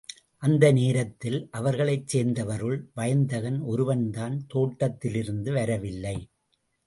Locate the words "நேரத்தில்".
0.71-1.47